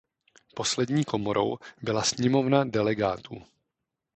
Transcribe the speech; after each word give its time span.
Poslední 0.55 1.05
komorou 1.05 1.57
byla 1.81 2.03
Sněmovna 2.03 2.63
delegátů. 2.63 3.41